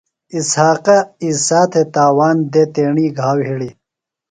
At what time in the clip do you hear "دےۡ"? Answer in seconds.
2.51-2.69